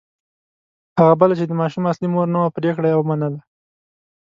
[0.99, 3.39] هغه بله چې د ماشوم اصلي مور نه وه پرېکړه یې ومنله.